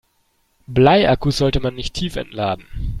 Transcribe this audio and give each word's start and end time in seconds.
Bleiakkus 0.65 1.37
sollte 1.37 1.59
man 1.59 1.75
nicht 1.75 1.93
tiefentladen. 1.93 2.65